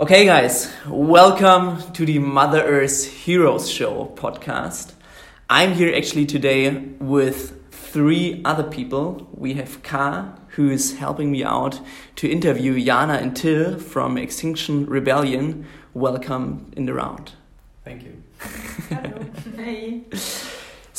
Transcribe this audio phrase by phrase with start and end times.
[0.00, 4.94] Okay, guys, welcome to the Mother Earth Heroes Show podcast.
[5.50, 9.28] I'm here actually today with three other people.
[9.34, 11.82] We have Kaa, who is helping me out
[12.16, 15.66] to interview Jana and Till from Extinction Rebellion.
[15.92, 17.32] Welcome in the round.
[17.84, 18.22] Thank you.
[18.88, 19.26] Hello.
[19.56, 20.04] hey.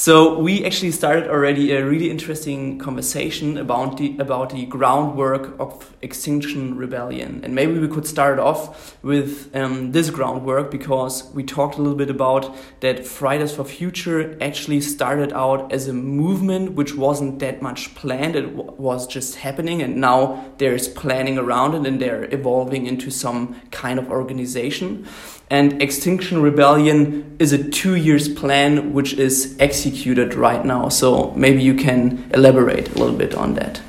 [0.01, 5.95] So we actually started already a really interesting conversation about the about the groundwork of
[6.01, 11.75] Extinction Rebellion, and maybe we could start off with um, this groundwork because we talked
[11.77, 16.95] a little bit about that Fridays for Future actually started out as a movement which
[16.95, 22.01] wasn't that much planned; it was just happening, and now there's planning around it, and
[22.01, 25.07] they're evolving into some kind of organization
[25.51, 30.87] and Extinction Rebellion is a two years plan which is executed right now.
[30.87, 33.81] So maybe you can elaborate a little bit on that.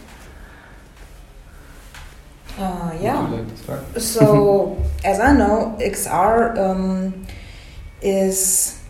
[2.59, 3.21] Uh, yeah.
[3.29, 7.27] Like so as I know, XR um,
[8.01, 8.83] is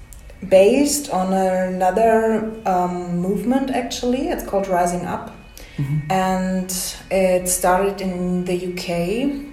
[0.49, 3.71] based on another um, movement.
[3.71, 5.31] Actually, it's called Rising Up,
[5.77, 5.99] mm -hmm.
[6.11, 6.71] and
[7.11, 9.52] it started in the UK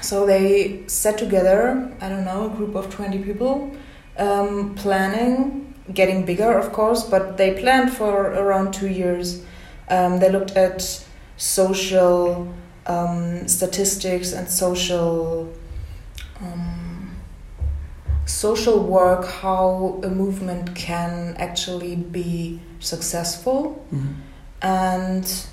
[0.00, 3.74] so they sat together, I don't know, a group of 20 people,
[4.18, 9.44] um, planning, getting bigger, of course, but they planned for around two years.
[9.88, 11.04] Um, they looked at
[11.36, 12.52] social
[12.86, 15.52] um, statistics and social
[16.40, 17.16] um,
[18.26, 24.12] social work, how a movement can actually be successful, mm-hmm.
[24.62, 25.46] and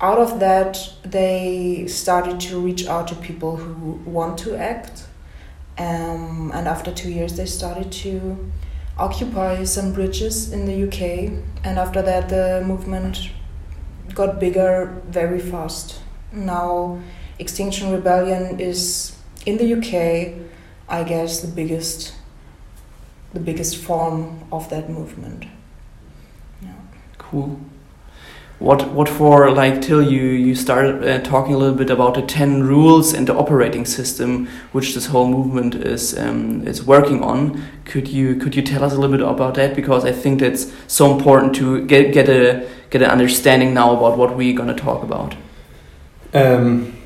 [0.00, 5.06] out of that, they started to reach out to people who want to act.
[5.78, 8.50] Um, and after two years, they started to
[8.98, 11.32] occupy some bridges in the UK.
[11.64, 13.30] And after that, the movement
[14.14, 16.00] got bigger very fast.
[16.32, 17.00] Now,
[17.38, 19.16] Extinction Rebellion is
[19.46, 20.48] in the UK,
[20.88, 22.14] I guess, the biggest,
[23.32, 25.46] the biggest form of that movement.
[26.62, 26.72] Yeah.
[27.18, 27.60] Cool
[28.58, 32.22] what what for like till you you started uh, talking a little bit about the
[32.22, 37.62] 10 rules and the operating system which this whole movement is um, is working on.
[37.84, 39.76] Could you could you tell us a little bit about that?
[39.76, 44.16] Because i think that's so important to get get a get an understanding now about
[44.16, 45.34] what we're going to talk about.
[46.32, 46.96] Um,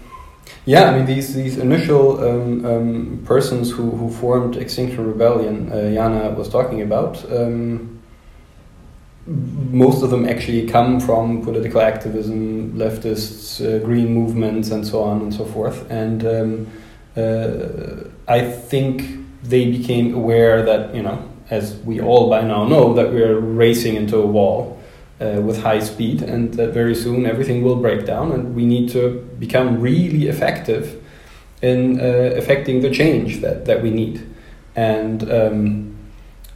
[0.67, 5.91] yeah i mean these these initial um, um persons who who formed extinction rebellion uh,
[5.91, 8.00] jana was talking about um,
[9.27, 15.21] most of them actually come from political activism, leftists, uh, green movements, and so on
[15.23, 15.89] and so forth.
[15.91, 16.67] And um,
[17.17, 19.03] uh, I think
[19.43, 23.97] they became aware that, you know, as we all by now know, that we're racing
[23.97, 24.79] into a wall.
[25.21, 28.89] Uh, with high speed, and that very soon everything will break down, and we need
[28.89, 30.99] to become really effective
[31.61, 34.27] in uh, affecting the change that, that we need.
[34.77, 35.90] And um, uh,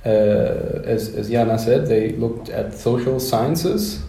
[0.04, 4.04] as, as Jana said, they looked at social sciences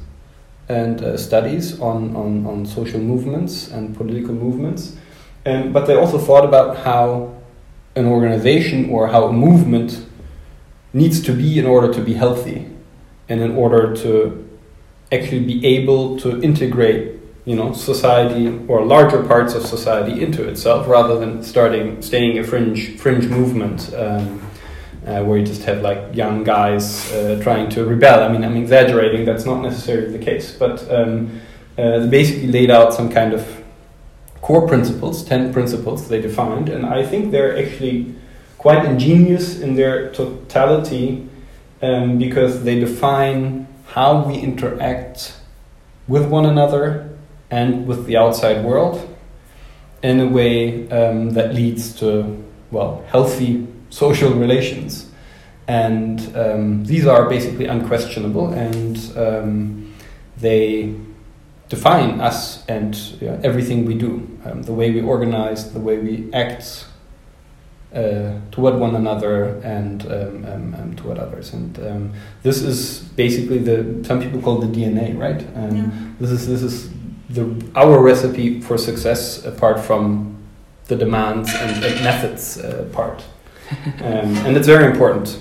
[0.68, 4.96] and uh, studies on, on, on social movements and political movements.
[5.46, 7.36] And, but they also thought about how
[7.96, 10.06] an organization or how a movement
[10.92, 12.68] needs to be in order to be healthy
[13.30, 14.42] and in order to
[15.12, 20.88] actually be able to integrate you know society or larger parts of society into itself
[20.88, 24.42] rather than starting staying a fringe fringe movement um,
[25.06, 28.24] uh, where you just have like young guys uh, trying to rebel.
[28.24, 29.26] I mean, I'm exaggerating.
[29.26, 31.42] That's not necessarily the case, but um,
[31.78, 33.64] uh, they basically laid out some kind of
[34.42, 38.16] core principles, ten principles they defined, and I think they're actually
[38.58, 41.28] quite ingenious in their totality
[41.82, 45.36] um, because they define how we interact
[46.08, 47.10] with one another
[47.52, 49.08] and with the outside world
[50.02, 55.10] in a way um, that leads to well healthy social relations.
[55.68, 59.94] And um, these are basically unquestionable and um,
[60.38, 60.94] they
[61.70, 62.94] define us and
[63.44, 66.86] everything we do, um, the way we organize, the way we act
[67.94, 71.54] uh, toward one another and um, um, um, toward others.
[71.54, 72.14] And um,
[72.44, 75.42] this is basically the some people call the DNA, right?
[75.42, 75.90] Yeah.
[76.20, 76.90] This is this is
[77.30, 77.46] the
[77.76, 80.36] our recipe for success apart from
[80.88, 83.24] the demands and, and methods uh, part
[84.02, 85.40] um, and it's very important.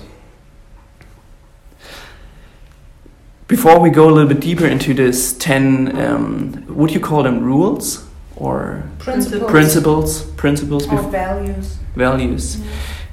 [3.47, 7.43] Before we go a little bit deeper into this 10, um, would you call them
[7.43, 9.51] rules or principles?
[9.51, 11.77] Principles, principles, or values.
[11.95, 12.55] Values.
[12.55, 12.65] Mm.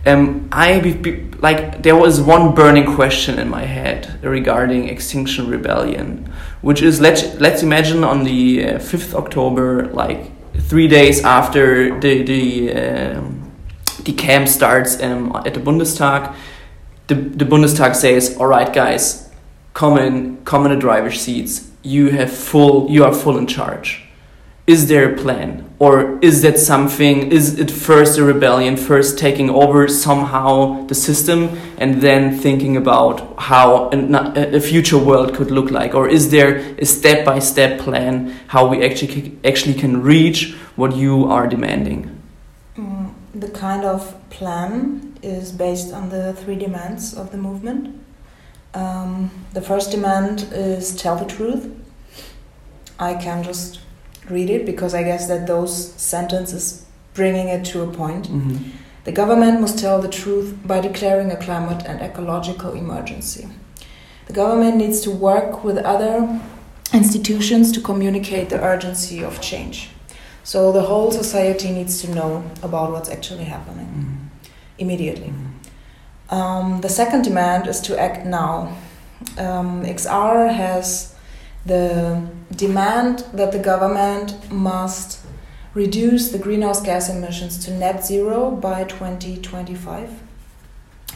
[0.05, 5.49] Um, I be, be, like there was one burning question in my head regarding Extinction
[5.49, 10.33] Rebellion, which is let's let's imagine on the uh, fifth October, like
[10.63, 13.42] three days after the the um,
[14.05, 16.35] the camp starts um, at the Bundestag.
[17.07, 19.31] The, the Bundestag says, "All right, guys,
[19.75, 21.71] come in, come in the driver's seats.
[21.83, 24.05] You have full, you are full in charge."
[24.65, 27.33] Is there a plan, or is that something?
[27.33, 33.41] Is it first a rebellion, first taking over somehow the system, and then thinking about
[33.41, 38.69] how a, a future world could look like, or is there a step-by-step plan how
[38.69, 42.22] we actually actually can reach what you are demanding?
[43.43, 48.01] The kind of plan is based on the three demands of the movement.
[48.73, 51.65] Um, the first demand is tell the truth.
[52.99, 53.81] I can just
[54.31, 58.29] read it because I guess that those sentences bringing it to a point.
[58.29, 58.71] Mm-hmm.
[59.05, 63.49] The government must tell the truth by declaring a climate and ecological emergency.
[64.27, 66.41] The government needs to work with other
[66.95, 69.91] institutions to communicate the urgency of change.
[70.45, 74.51] So the whole society needs to know about what's actually happening mm.
[74.79, 75.33] immediately.
[75.33, 75.53] Mm.
[76.33, 78.77] Um, the second demand is to act now.
[79.39, 81.15] Um, XR has
[81.65, 85.21] the demand that the government must
[85.75, 90.23] reduce the greenhouse gas emissions to net zero by 2025.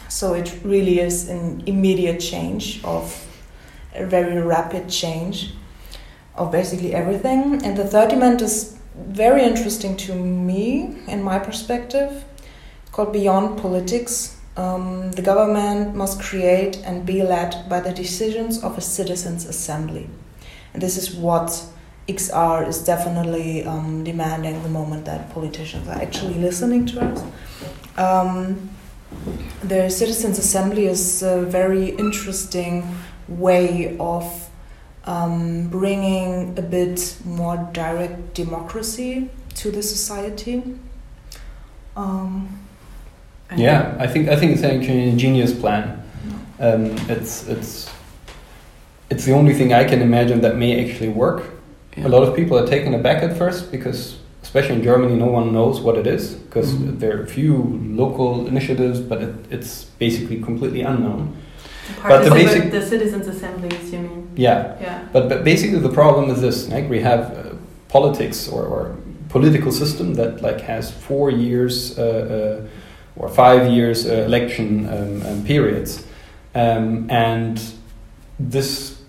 [0.07, 3.25] So it really is an immediate change of
[3.93, 5.53] a very rapid change
[6.35, 7.63] of basically everything.
[7.65, 8.76] And the third demand is
[9.09, 12.25] very interesting to me, in my perspective,
[12.91, 14.37] called Beyond Politics.
[14.55, 20.09] Um, the government must create and be led by the decisions of a citizens' assembly.
[20.73, 21.63] And this is what
[22.07, 27.23] XR is definitely um, demanding the moment that politicians are actually listening to us.
[27.97, 28.69] Um,
[29.63, 32.95] the citizens' assembly is a very interesting
[33.27, 34.46] way of
[35.07, 40.61] um, bringing a bit more direct democracy to the society.
[41.95, 42.59] Um,
[43.55, 46.03] yeah, I think I think it's actually an ingenious plan.
[46.59, 47.89] Um, it's it's
[49.09, 51.43] it's the only thing I can imagine that may actually work.
[51.95, 52.07] Yeah.
[52.07, 55.53] A lot of people are taken aback at first because, especially in Germany, no one
[55.53, 56.99] knows what it is because mm -hmm.
[56.99, 61.33] there are a few local initiatives, but it, it's basically completely unknown
[62.03, 64.31] but the basic the citizens' assemblies, you mean?
[64.35, 64.75] Yeah.
[64.81, 65.07] Yeah.
[65.13, 67.55] But but basically the problem is this: like we have uh,
[67.87, 68.95] politics or, or
[69.29, 75.25] political system that like has four years uh, uh, or five years uh, election um,
[75.25, 76.05] um, periods,
[76.55, 77.61] um, and
[78.39, 79.01] this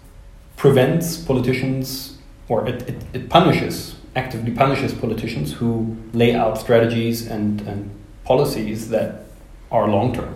[0.56, 7.60] prevents politicians or it, it, it punishes actively punishes politicians who lay out strategies and,
[7.62, 7.90] and
[8.24, 9.22] policies that
[9.70, 10.34] are long term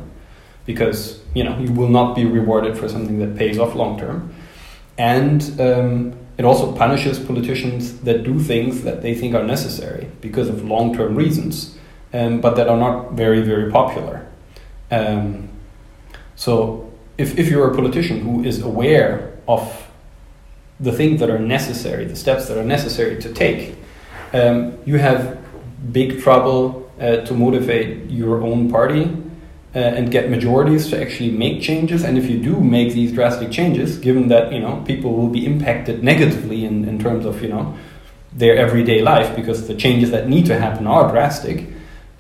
[0.67, 4.34] because you know you will not be rewarded for something that pays off long term,
[4.99, 10.49] and um, it also punishes politicians that do things that they think are necessary because
[10.49, 11.79] of long term reasons,
[12.12, 14.26] um, but that are not very very popular.
[14.90, 15.49] Um,
[16.37, 19.88] so if if you're a politician who is aware of
[20.81, 23.76] the things that are necessary, the steps that are necessary to take,
[24.32, 25.38] um, you have
[25.93, 29.21] big trouble uh, to motivate your own party
[29.74, 32.04] uh, and get majorities to actually make changes.
[32.04, 35.46] And if you do make these drastic changes, given that you know people will be
[35.46, 37.74] impacted negatively in, in terms of you know
[38.32, 41.69] their everyday life because the changes that need to happen are drastic,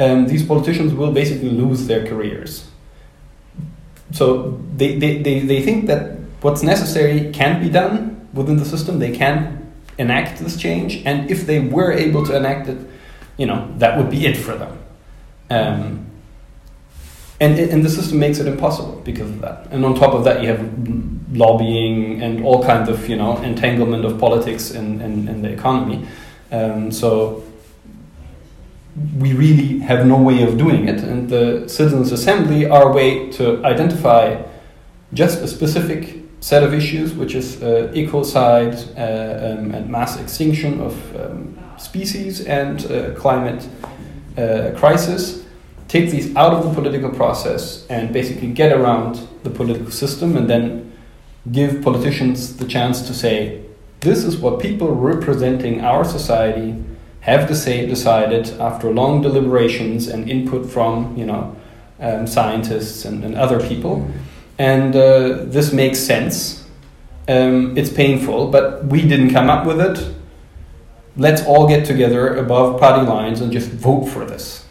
[0.00, 2.68] um, these politicians will basically lose their careers.
[4.12, 8.98] So they, they, they, they think that what's necessary can be done within the system.
[8.98, 12.78] They can enact this change, and if they were able to enact it,
[13.36, 14.78] you know that would be it for them.
[15.50, 16.11] Um,
[17.42, 19.66] and and the system makes it impossible because of that.
[19.72, 20.62] And on top of that, you have
[21.32, 26.06] lobbying and all kinds of you know entanglement of politics in the economy.
[26.52, 27.42] Um, so
[29.18, 33.30] we really have no way of doing it, and the citizens' assembly are a way
[33.32, 34.42] to identify
[35.12, 40.80] just a specific set of issues, which is uh, ecocide uh, um, and mass extinction
[40.80, 43.66] of um, species and uh, climate
[44.36, 45.42] uh, crisis
[45.92, 50.48] take these out of the political process and basically get around the political system and
[50.48, 50.90] then
[51.50, 53.62] give politicians the chance to say,
[54.00, 56.82] this is what people representing our society
[57.20, 61.54] have to say, decided after long deliberations and input from, you know,
[62.00, 64.10] um, scientists and, and, other people.
[64.58, 66.66] And uh, this makes sense.
[67.28, 70.14] Um, it's painful, but we didn't come up with it.
[71.18, 74.61] Let's all get together above party lines and just vote for this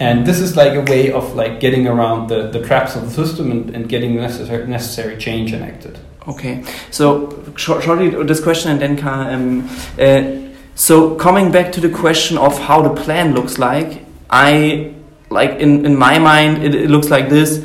[0.00, 3.10] and this is like a way of like getting around the, the traps of the
[3.10, 5.98] system and, and getting necessary, necessary change enacted.
[6.26, 9.68] Okay, so shortly this question and then um,
[9.98, 14.94] uh, so coming back to the question of how the plan looks like, I
[15.30, 17.64] like in, in my mind, it, it looks like this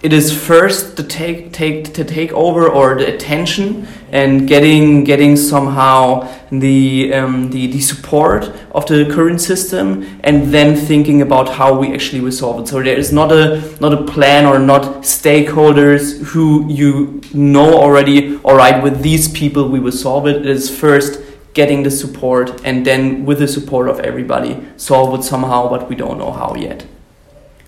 [0.00, 5.34] it is first to take take to take over or the attention and getting getting
[5.34, 6.20] somehow
[6.52, 11.92] the um, the the support of the current system and then thinking about how we
[11.92, 12.68] actually resolve it.
[12.68, 18.36] So there is not a not a plan or not stakeholders who you know already.
[18.44, 20.36] All right, with these people we will solve it.
[20.36, 21.20] It is first
[21.54, 25.96] getting the support and then with the support of everybody solve it somehow, but we
[25.96, 26.86] don't know how yet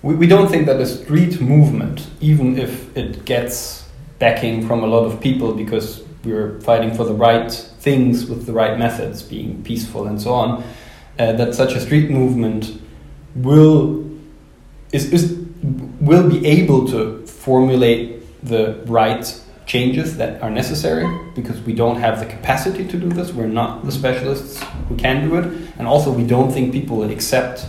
[0.02, 3.88] we, we don't think that the street movement, even if it gets
[4.18, 8.52] backing from a lot of people because we're fighting for the right things with the
[8.52, 10.62] right methods, being peaceful and so on,
[11.18, 12.80] uh, that such a street movement
[13.34, 14.06] will
[14.92, 15.38] is, is
[16.00, 22.18] will be able to formulate the right changes that are necessary because we don't have
[22.18, 23.32] the capacity to do this.
[23.32, 25.44] We're not the specialists who can do it,
[25.78, 27.66] and also we don't think people accept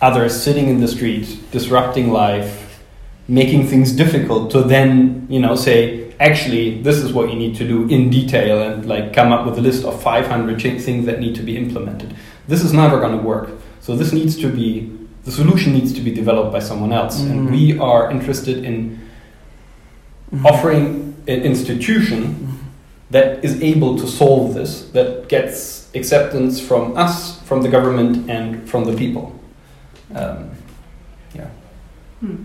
[0.00, 2.80] others sitting in the street, disrupting life,
[3.28, 7.66] making things difficult to then, you know, say, actually, this is what you need to
[7.66, 11.34] do in detail and like come up with a list of 500 things that need
[11.34, 12.14] to be implemented.
[12.48, 13.50] This is never going to work.
[13.80, 14.92] So this needs to be,
[15.24, 17.20] the solution needs to be developed by someone else.
[17.20, 17.30] Mm-hmm.
[17.30, 18.98] And we are interested in
[20.32, 20.46] mm-hmm.
[20.46, 22.56] offering an institution mm-hmm.
[23.10, 28.68] that is able to solve this, that gets acceptance from us, from the government, and
[28.68, 29.39] from the people.
[30.14, 30.50] Um,
[31.34, 31.50] yeah.
[32.20, 32.42] Hmm.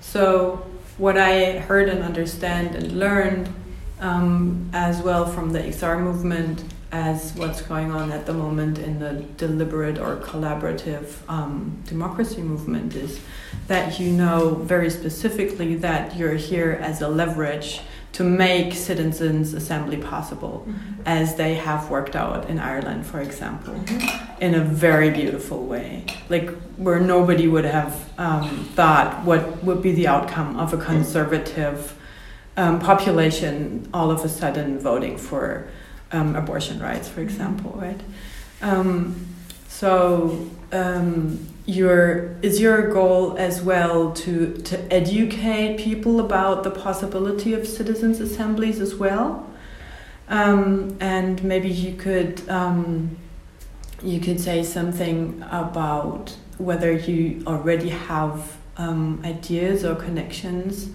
[0.00, 0.66] So,
[0.98, 3.52] what I heard and understand and learned
[4.00, 9.00] um, as well from the XR movement as what's going on at the moment in
[9.00, 13.18] the deliberate or collaborative um, democracy movement is
[13.66, 17.80] that you know very specifically that you're here as a leverage
[18.14, 21.02] to make citizens' assembly possible, mm-hmm.
[21.04, 24.42] as they have worked out in Ireland, for example, mm-hmm.
[24.42, 26.06] in a very beautiful way.
[26.28, 31.98] Like where nobody would have um, thought what would be the outcome of a conservative
[32.56, 35.66] um, population all of a sudden voting for
[36.12, 38.00] um, abortion rights, for example, right?
[38.62, 39.26] Um,
[39.66, 47.54] so um, your is your goal as well to to educate people about the possibility
[47.54, 49.48] of citizens assemblies as well?
[50.28, 53.16] Um, and maybe you could um,
[54.02, 60.90] you could say something about whether you already have um, ideas or connections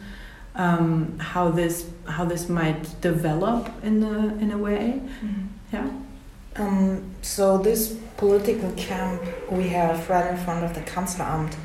[0.55, 5.01] um, how this how this might develop in a in a way.
[5.21, 5.47] Mm -hmm.
[5.73, 6.08] yeah
[6.55, 11.55] um, so this political camp we have right in front of the Kanzleramt,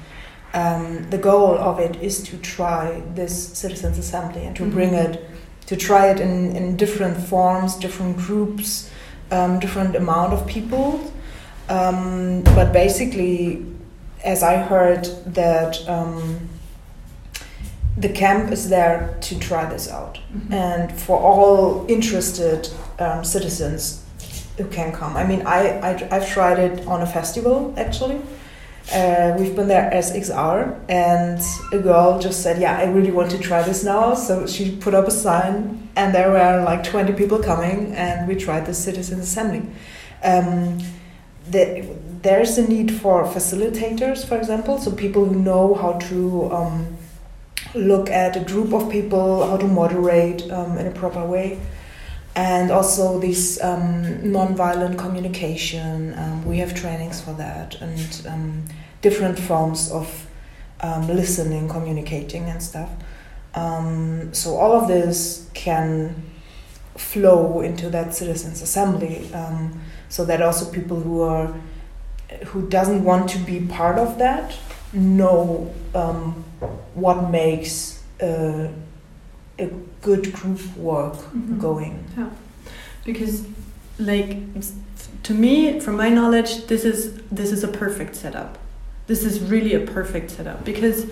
[0.52, 4.74] um, the goal of it is to try this citizens' assembly and to mm -hmm.
[4.74, 5.20] bring it,
[5.66, 8.90] to try it in, in different forms, different groups,
[9.30, 11.00] um, different amount of people.
[11.68, 13.64] Um, but basically,
[14.24, 16.48] as I heard that um,
[18.00, 20.62] the camp is there to try this out, mm -hmm.
[20.62, 24.03] and for all interested um, citizens
[24.56, 25.16] who can come.
[25.16, 28.20] I mean, I, I have tried it on a festival actually.
[28.92, 31.40] Uh, we've been there as XR, and
[31.72, 34.94] a girl just said, "Yeah, I really want to try this now." So she put
[34.94, 39.22] up a sign, and there were like twenty people coming, and we tried the citizens
[39.22, 39.62] assembly.
[40.22, 40.80] Um,
[41.50, 41.88] the,
[42.20, 46.96] there's a need for facilitators, for example, so people who know how to um,
[47.74, 51.58] look at a group of people, how to moderate um, in a proper way
[52.36, 56.14] and also this um, non-violent communication.
[56.18, 58.64] Um, we have trainings for that and um,
[59.02, 60.26] different forms of
[60.80, 62.90] um, listening, communicating, and stuff.
[63.54, 66.22] Um, so all of this can
[66.96, 71.54] flow into that citizens' assembly, um, so that also people who are
[72.46, 74.56] who doesn't want to be part of that
[74.92, 75.72] know
[76.94, 78.02] what makes.
[78.20, 78.68] Uh,
[79.58, 79.66] a
[80.02, 81.58] good group work mm-hmm.
[81.58, 82.04] going.
[82.16, 82.30] Yeah,
[83.04, 83.46] because
[83.98, 84.38] like
[85.22, 88.58] to me, from my knowledge, this is this is a perfect setup.
[89.06, 91.06] This is really a perfect setup because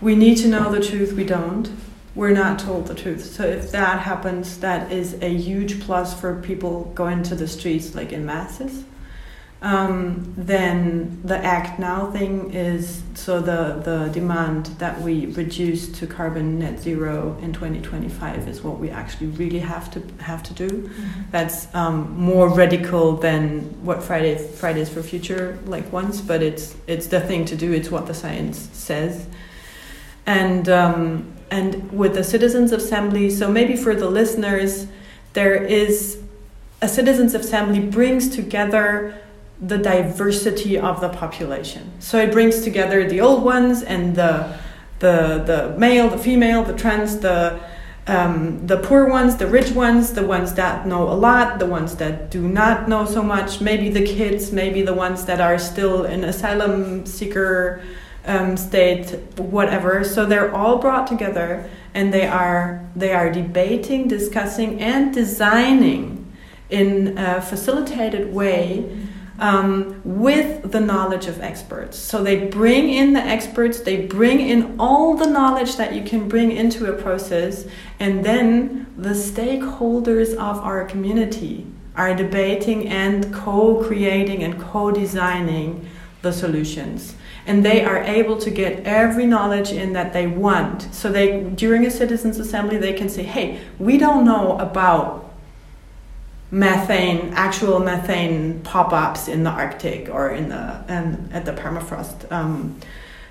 [0.00, 1.12] we need to know the truth.
[1.12, 1.70] We don't.
[2.14, 3.24] We're not told the truth.
[3.24, 7.94] So if that happens, that is a huge plus for people going to the streets
[7.94, 8.84] like in masses
[9.64, 16.06] um, then the act now thing is so the, the demand that we reduce to
[16.06, 20.68] carbon net zero in 2025 is what we actually really have to have to do.
[20.68, 21.22] Mm-hmm.
[21.30, 27.06] That's um, more radical than what Fridays Fridays for Future like once, but it's it's
[27.06, 27.72] the thing to do.
[27.72, 29.26] It's what the science says,
[30.26, 33.30] and um, and with the citizens' assembly.
[33.30, 34.88] So maybe for the listeners,
[35.32, 36.20] there is
[36.82, 39.18] a citizens' assembly brings together
[39.66, 41.90] the diversity of the population.
[42.00, 44.58] So it brings together the old ones and the
[44.98, 47.60] the the male, the female, the trans, the
[48.06, 51.96] um, the poor ones, the rich ones, the ones that know a lot, the ones
[51.96, 56.04] that do not know so much, maybe the kids, maybe the ones that are still
[56.04, 57.82] in asylum seeker
[58.26, 60.04] um, state, whatever.
[60.04, 66.32] So they're all brought together and they are they are debating, discussing, and designing
[66.68, 69.03] in a facilitated way
[69.44, 71.98] um, with the knowledge of experts.
[71.98, 76.30] So they bring in the experts, they bring in all the knowledge that you can
[76.30, 77.66] bring into a process,
[78.00, 85.86] and then the stakeholders of our community are debating and co creating and co designing
[86.22, 87.14] the solutions.
[87.46, 90.88] And they are able to get every knowledge in that they want.
[90.94, 95.23] So they during a citizens assembly they can say, hey, we don't know about
[96.54, 102.80] methane, actual methane pop-ups in the Arctic or in the and at the permafrost um,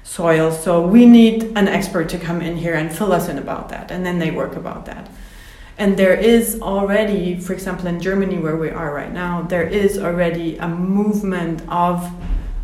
[0.04, 0.52] soil.
[0.52, 3.92] So we need an expert to come in here and fill us in about that,
[3.92, 5.10] and then they work about that.
[5.78, 9.98] And there is already, for example, in Germany where we are right now, there is
[9.98, 12.12] already a movement of,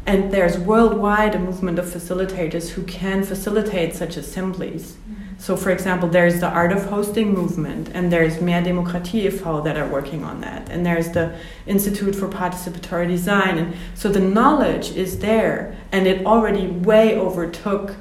[0.06, 4.98] and there's worldwide a movement of facilitators who can facilitate such assemblies.
[5.40, 9.64] So, for example, there's the Art of Hosting movement, and there's Mehr Demokratie e.V.
[9.64, 11.34] that are working on that, and there's the
[11.66, 13.58] Institute for Participatory Design.
[13.58, 17.96] And so the knowledge is there, and it already way overtook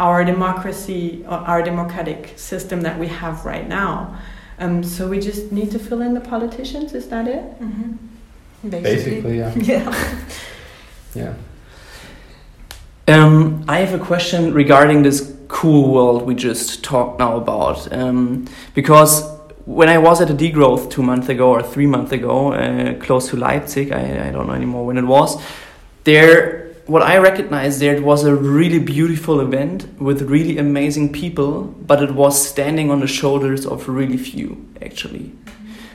[0.00, 4.18] our democracy, uh, our democratic system that we have right now.
[4.58, 6.92] Um, so we just need to fill in the politicians.
[6.92, 7.44] Is that it?
[7.60, 8.68] Mm-hmm.
[8.68, 9.20] Basically.
[9.22, 9.54] Basically, yeah.
[11.14, 11.34] yeah.
[13.06, 13.14] yeah.
[13.14, 17.92] Um, I have a question regarding this cool world we just talked now about.
[17.92, 19.28] Um, because
[19.66, 23.28] when I was at a degrowth two months ago or three months ago, uh, close
[23.30, 25.42] to Leipzig, I, I don't know anymore when it was,
[26.04, 31.62] there what I recognized there it was a really beautiful event with really amazing people,
[31.62, 35.32] but it was standing on the shoulders of really few actually.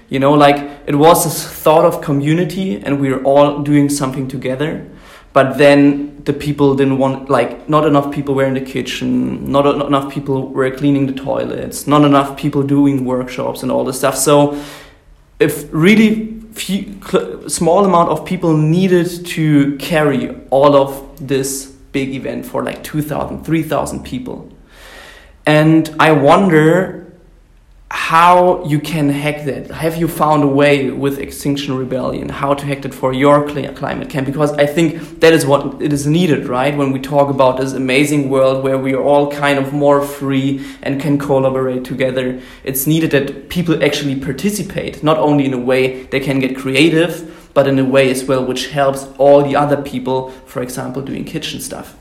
[0.08, 4.28] You know, like it was this thought of community and we were all doing something
[4.28, 4.88] together
[5.36, 9.66] but then the people didn't want like not enough people were in the kitchen not,
[9.78, 13.98] not enough people were cleaning the toilets not enough people doing workshops and all this
[13.98, 14.16] stuff.
[14.16, 14.58] So
[15.40, 17.00] if really few,
[17.50, 23.44] small amount of people needed to carry all of this big event for like 2000
[23.44, 24.50] 3000 people.
[25.46, 27.05] And i wonder
[27.92, 29.70] how you can hack that.
[29.70, 34.10] Have you found a way with Extinction Rebellion how to hack it for your climate
[34.10, 34.26] camp?
[34.26, 36.76] Because I think that is what it is needed, right?
[36.76, 40.66] When we talk about this amazing world where we are all kind of more free
[40.82, 46.04] and can collaborate together, it's needed that people actually participate, not only in a way
[46.06, 49.82] they can get creative, but in a way as well which helps all the other
[49.82, 51.96] people, for example, doing kitchen stuff.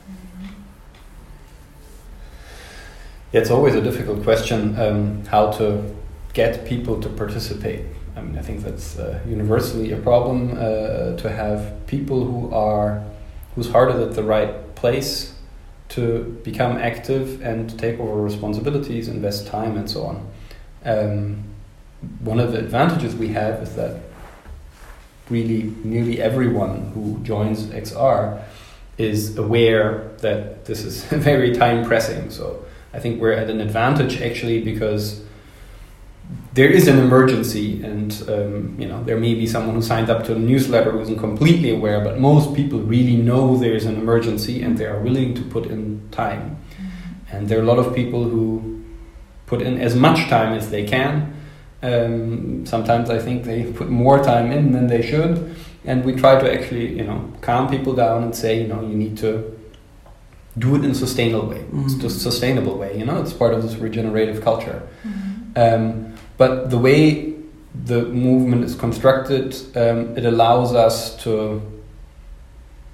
[3.35, 5.83] It's always a difficult question um, how to
[6.33, 7.81] get people to participate.
[8.15, 13.03] I mean, I think that's uh, universally a problem uh, to have people who are
[13.55, 15.33] whose heart is at the right place
[15.89, 20.27] to become active and take over responsibilities, invest time, and so on.
[20.85, 21.43] Um,
[22.19, 24.01] one of the advantages we have is that
[25.29, 28.41] really nearly everyone who joins XR
[28.97, 32.29] is aware that this is very time pressing.
[32.29, 32.65] So
[32.95, 35.21] I think we're at an advantage actually because
[36.53, 40.23] there is an emergency, and um, you know there may be someone who signed up
[40.25, 43.95] to a newsletter who isn't completely aware, but most people really know there is an
[43.95, 46.57] emergency and they are willing to put in time.
[46.71, 47.35] Mm-hmm.
[47.35, 48.83] And there are a lot of people who
[49.45, 51.35] put in as much time as they can.
[51.83, 56.39] Um, sometimes I think they put more time in than they should, and we try
[56.39, 59.54] to actually you know calm people down and say you know you need to
[60.57, 61.59] do it in a sustainable way.
[61.59, 61.85] Mm-hmm.
[61.85, 62.97] It's just sustainable way.
[62.97, 64.87] You know, it's part of this regenerative culture.
[65.05, 65.57] Mm-hmm.
[65.57, 67.33] Um, but the way
[67.83, 71.61] the movement is constructed, um, it allows us to.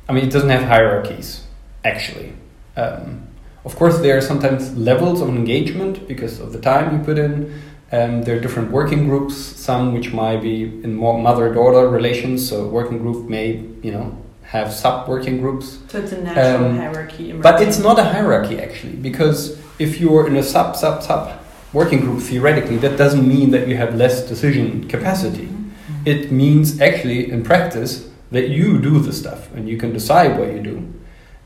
[0.09, 1.45] I mean, it doesn't have hierarchies,
[1.85, 2.33] actually.
[2.75, 3.27] Um,
[3.63, 7.61] of course, there are sometimes levels of engagement because of the time you put in.
[7.91, 12.47] Um, there are different working groups, some which might be in more mother-daughter relations.
[12.47, 14.20] So, working group may, you know,
[14.51, 15.79] have sub working groups.
[15.87, 17.29] So it's a natural um, hierarchy.
[17.29, 17.41] Emerging.
[17.41, 21.39] But it's not a hierarchy actually, because if you're in a sub sub sub
[21.71, 25.47] working group, theoretically, that doesn't mean that you have less decision capacity.
[25.47, 26.03] Mm-hmm.
[26.05, 30.51] It means actually in practice that you do the stuff and you can decide what
[30.51, 30.93] you do.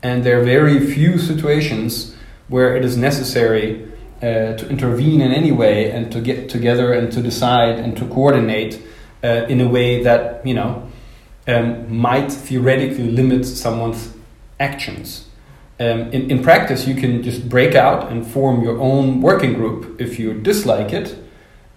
[0.02, 2.16] And there are very few situations
[2.48, 3.88] where it is necessary
[4.20, 8.04] uh, to intervene in any way and to get together and to decide and to
[8.06, 8.82] coordinate
[9.22, 10.85] uh, in a way that you know
[11.46, 14.12] um, might theoretically limit someone's
[14.58, 15.28] actions.
[15.78, 20.00] Um, in, in practice, you can just break out and form your own working group
[20.00, 21.18] if you dislike it,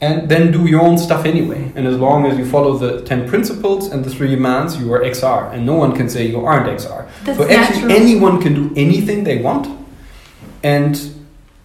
[0.01, 1.73] and then do your own stuff anyway.
[1.75, 5.01] And as long as you follow the 10 principles and the three demands, you are
[5.01, 7.09] XR, and no one can say you aren't XR.
[7.25, 7.91] That's so actually, natural.
[7.91, 9.67] anyone can do anything they want,
[10.63, 11.13] and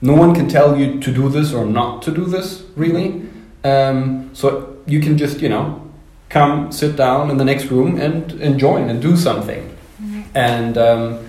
[0.00, 3.22] no one can tell you to do this or not to do this, really.
[3.62, 5.83] Um, so you can just, you know,
[6.28, 9.70] come sit down in the next room and, and join and do something.
[10.34, 11.26] And um,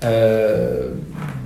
[0.00, 0.94] uh,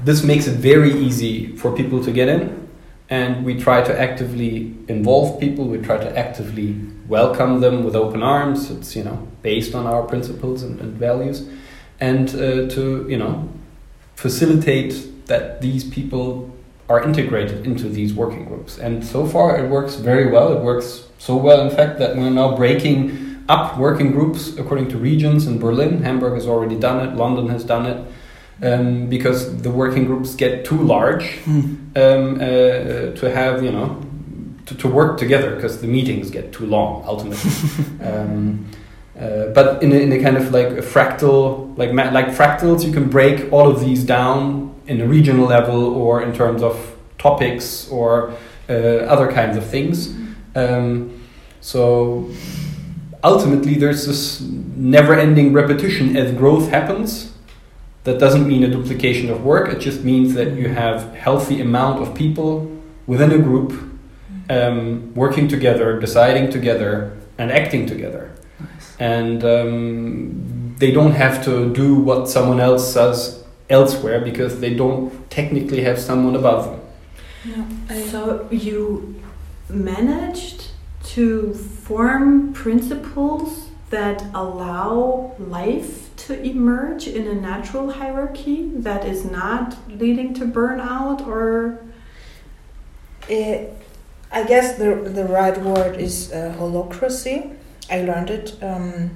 [0.04, 2.68] this makes it very easy for people to get in.
[3.10, 5.66] And we try to actively involve people.
[5.66, 8.70] We try to actively welcome them with open arms.
[8.70, 11.46] It's you know based on our principles and, and values,
[12.00, 13.50] and uh, to you know
[14.14, 16.51] facilitate that these people
[16.88, 18.78] are integrated into these working groups.
[18.78, 20.52] And so far, it works very well.
[20.52, 24.98] It works so well, in fact, that we're now breaking up working groups according to
[24.98, 26.02] regions in Berlin.
[26.02, 27.14] Hamburg has already done it.
[27.16, 28.06] London has done it
[28.62, 34.00] um, because the working groups get too large um, uh, to have, you know,
[34.66, 37.50] to, to work together because the meetings get too long ultimately.
[38.06, 38.66] um,
[39.18, 42.92] uh, but in a, in a kind of like a fractal, like like fractals, you
[42.92, 47.88] can break all of these down in a regional level or in terms of topics
[47.88, 48.34] or
[48.68, 48.72] uh,
[49.14, 50.14] other kinds of things.
[50.54, 51.22] Um,
[51.60, 52.30] so
[53.22, 57.32] ultimately, there's this never-ending repetition as growth happens
[58.04, 59.72] that doesn't mean a duplication of work.
[59.72, 62.68] It just means that you have healthy amount of people
[63.06, 63.72] within a group
[64.50, 68.32] um, working together, deciding together, and acting together.
[68.58, 68.96] Nice.
[68.98, 75.30] And um, they don't have to do what someone else does elsewhere because they don't
[75.30, 76.80] technically have someone above them.
[77.44, 78.04] Yeah.
[78.10, 79.22] So you
[79.68, 80.68] managed
[81.04, 89.76] to form principles that allow life to emerge in a natural hierarchy that is not
[89.88, 91.78] leading to burnout or
[93.28, 93.76] It,
[94.30, 97.54] I guess the the right word is uh, holacracy.
[97.90, 99.10] I learned it um,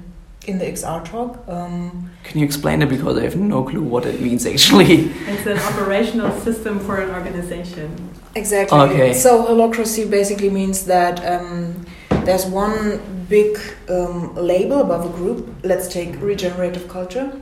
[0.47, 1.43] in the XR talk.
[1.47, 4.93] Um, Can you explain it because I have no clue what it means actually?
[5.27, 8.09] it's an operational system for an organization.
[8.33, 8.79] exactly.
[8.79, 9.13] Okay.
[9.13, 11.85] So holacracy basically means that um,
[12.23, 15.53] there's one big um, label above a group.
[15.63, 17.41] Let's take regenerative culture.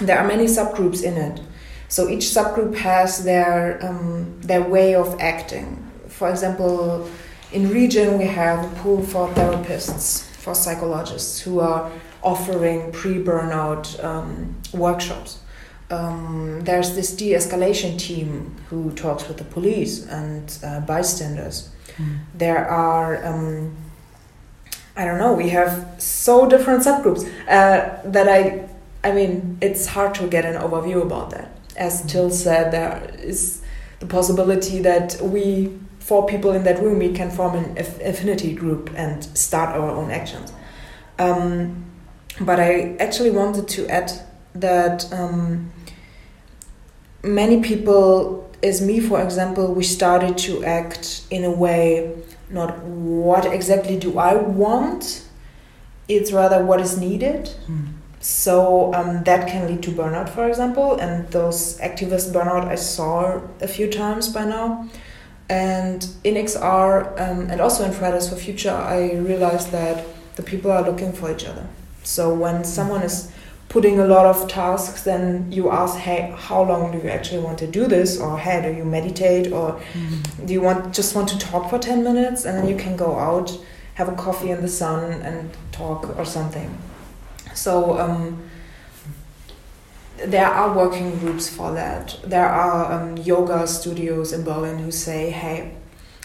[0.00, 1.40] There are many subgroups in it.
[1.88, 5.76] So each subgroup has their um, their way of acting.
[6.08, 7.08] For example,
[7.52, 11.90] in region we have a pool for therapists, for psychologists who are
[12.22, 15.38] offering pre-burnout um, workshops.
[15.90, 21.70] Um, there's this de-escalation team who talks with the police and uh, bystanders.
[22.34, 23.76] There are um,
[24.96, 25.32] I don't know.
[25.32, 28.68] We have so different subgroups uh, that I,
[29.02, 31.50] I mean, it's hard to get an overview about that.
[31.76, 33.62] As Till said, there is
[34.00, 38.54] the possibility that we, four people in that room, we can form an aff- affinity
[38.54, 40.52] group and start our own actions.
[41.18, 41.84] Um,
[42.40, 44.12] but I actually wanted to add
[44.54, 45.70] that um,
[47.22, 52.14] many people, as me, for example, we started to act in a way
[52.50, 55.24] not what exactly do I want,
[56.08, 57.48] it's rather what is needed.
[58.20, 63.40] So um, that can lead to burnout, for example, and those activist burnout I saw
[63.60, 64.88] a few times by now.
[65.48, 70.04] And in XR um, and also in Fridays for Future, I realized that
[70.36, 71.66] the people are looking for each other.
[72.02, 73.30] So when someone is
[73.68, 77.58] putting a lot of tasks, then you ask, hey, how long do you actually want
[77.60, 78.18] to do this?
[78.20, 79.52] Or hey, do you meditate?
[79.52, 79.80] Or
[80.44, 83.16] do you want just want to talk for 10 minutes and then you can go
[83.16, 83.56] out,
[83.94, 86.76] have a coffee in the sun and talk or something?
[87.54, 88.42] So um,
[90.18, 92.18] there are working groups for that.
[92.24, 95.76] There are um, yoga studios in Berlin who say, hey,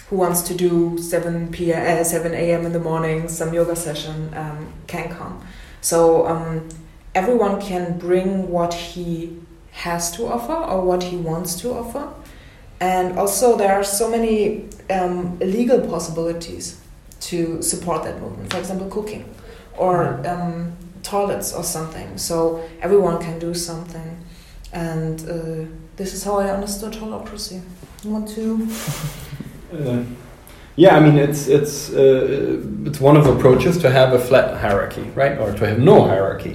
[0.10, 2.00] who wants to do 7 p.m.
[2.00, 2.66] Uh, 7 a.m.
[2.66, 5.46] in the morning, some yoga session um, can come.
[5.86, 6.68] So um,
[7.14, 9.40] everyone can bring what he
[9.72, 12.12] has to offer or what he wants to offer.
[12.80, 16.82] And also, there are so many um, legal possibilities
[17.30, 18.52] to support that movement.
[18.52, 19.30] For example, cooking
[19.78, 22.18] or um, toilets or something.
[22.18, 24.18] So everyone can do something.
[24.74, 27.62] And uh, this is how I understood holacracy.
[28.04, 28.68] You want to?
[29.74, 30.04] Uh,
[30.76, 34.60] yeah, I mean it's it's uh, it's one of the approaches to have a flat
[34.60, 36.54] hierarchy, right, or to have no hierarchy.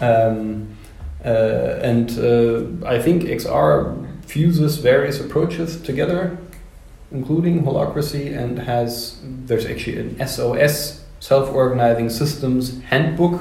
[0.00, 0.76] Um,
[1.24, 6.36] uh, and uh, I think XR fuses various approaches together,
[7.12, 13.40] including holacracy, and has there's actually an SOS self-organizing systems handbook,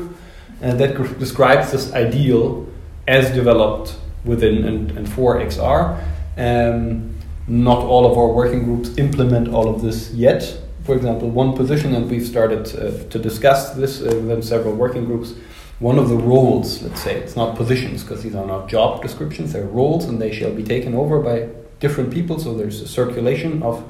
[0.62, 2.66] uh, that describes this ideal
[3.08, 6.00] as developed within and, and for XR.
[6.38, 7.16] Um,
[7.48, 10.60] not all of our working groups implement all of this yet.
[10.84, 15.06] For example, one position, and we've started uh, to discuss this uh, within several working
[15.06, 15.34] groups.
[15.80, 19.54] One of the roles, let's say, it's not positions because these are not job descriptions,
[19.54, 22.40] they're roles and they shall be taken over by different people.
[22.40, 23.84] So there's a circulation of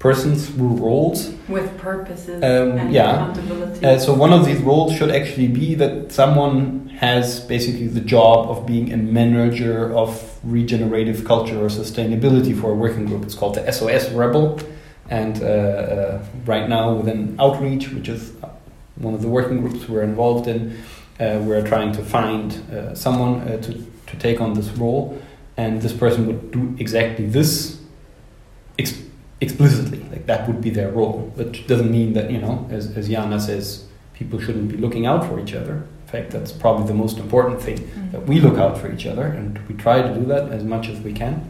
[0.00, 3.30] persons through roles with purposes um, and yeah.
[3.30, 3.86] accountability.
[3.86, 8.48] Uh, so one of these roles should actually be that someone has basically the job
[8.48, 13.22] of being a manager of regenerative culture or sustainability for a working group.
[13.24, 14.58] It's called the SOS Rebel,
[15.10, 18.32] and uh, uh, right now within Outreach, which is
[18.96, 20.82] one of the working groups we're involved in,
[21.20, 25.20] uh, we're trying to find uh, someone uh, to to take on this role,
[25.58, 27.80] and this person would do exactly this
[29.40, 30.00] explicitly.
[30.10, 31.32] Like that would be their role.
[31.34, 35.24] Which doesn't mean that, you know, as, as Jana says, people shouldn't be looking out
[35.26, 35.86] for each other.
[36.02, 38.12] In fact, that's probably the most important thing mm-hmm.
[38.12, 40.88] that we look out for each other and we try to do that as much
[40.88, 41.48] as we can.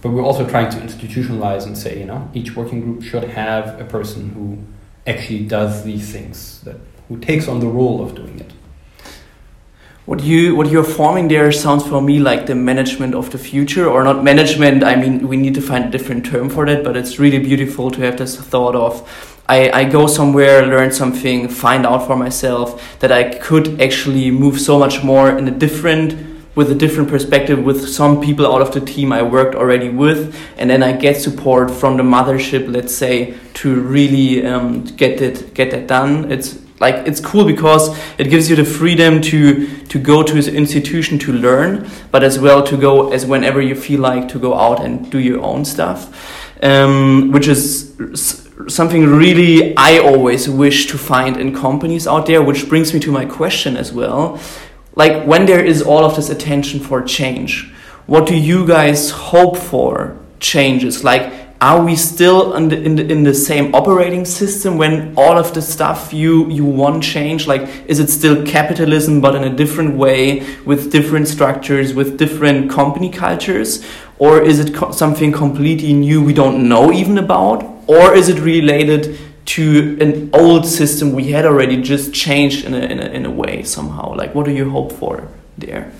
[0.00, 3.80] But we're also trying to institutionalize and say, you know, each working group should have
[3.80, 4.58] a person who
[5.10, 6.76] actually does these things, that
[7.08, 8.52] who takes on the role of doing it
[10.08, 13.86] what you what you're forming there sounds for me like the management of the future
[13.86, 16.96] or not management i mean we need to find a different term for that but
[16.96, 19.06] it's really beautiful to have this thought of
[19.50, 24.58] I, I go somewhere learn something find out for myself that i could actually move
[24.58, 26.16] so much more in a different
[26.54, 30.34] with a different perspective with some people out of the team i worked already with
[30.56, 35.52] and then i get support from the mothership let's say to really um, get it
[35.52, 36.30] get that done.
[36.30, 40.54] It's like it's cool because it gives you the freedom to to go to an
[40.54, 44.54] institution to learn but as well to go as whenever you feel like to go
[44.54, 46.08] out and do your own stuff
[46.62, 47.94] um, which is
[48.66, 53.12] something really i always wish to find in companies out there which brings me to
[53.12, 54.40] my question as well.
[54.94, 57.72] Like when there is all of this attention for change
[58.06, 61.04] what do you guys hope for changes?
[61.04, 65.36] Like are we still in the, in the, in the same operating system when all
[65.36, 67.48] of the stuff you you want change?
[67.48, 72.70] Like is it still capitalism but in a different way with different structures with different
[72.70, 73.84] company cultures?
[74.18, 77.64] Or is it co something completely new we don't know even about?
[77.88, 79.18] Or is it related
[79.56, 83.30] to an old system we had already just changed in a, in a, in a
[83.30, 84.14] way somehow?
[84.14, 85.92] Like what do you hope for there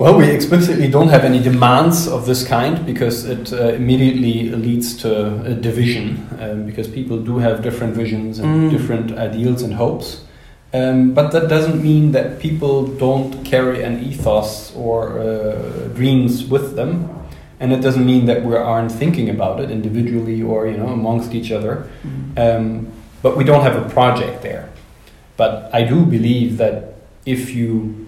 [0.00, 4.96] well, we explicitly don't have any demands of this kind because it uh, immediately leads
[4.96, 8.70] to a division um, because people do have different visions and mm.
[8.70, 10.24] different ideals and hopes.
[10.72, 16.76] Um, but that doesn't mean that people don't carry an ethos or uh, dreams with
[16.76, 17.10] them.
[17.60, 21.34] And it doesn't mean that we aren't thinking about it individually or you know amongst
[21.34, 21.90] each other.
[22.06, 22.38] Mm.
[22.38, 24.70] Um, but we don't have a project there.
[25.36, 26.94] But I do believe that
[27.26, 27.99] if you